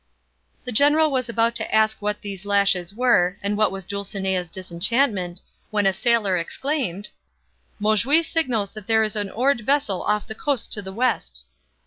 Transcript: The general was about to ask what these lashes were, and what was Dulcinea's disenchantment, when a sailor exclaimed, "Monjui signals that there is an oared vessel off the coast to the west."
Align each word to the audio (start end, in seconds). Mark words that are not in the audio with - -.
The 0.63 0.71
general 0.71 1.11
was 1.11 1.29
about 1.29 1.53
to 1.57 1.71
ask 1.75 2.01
what 2.01 2.23
these 2.23 2.43
lashes 2.43 2.91
were, 2.91 3.37
and 3.43 3.55
what 3.55 3.71
was 3.71 3.85
Dulcinea's 3.85 4.49
disenchantment, 4.49 5.43
when 5.69 5.85
a 5.85 5.93
sailor 5.93 6.39
exclaimed, 6.39 7.09
"Monjui 7.79 8.25
signals 8.25 8.71
that 8.71 8.87
there 8.87 9.03
is 9.03 9.15
an 9.15 9.29
oared 9.29 9.61
vessel 9.61 10.01
off 10.01 10.25
the 10.25 10.33
coast 10.33 10.73
to 10.73 10.81
the 10.81 10.91
west." 10.91 11.45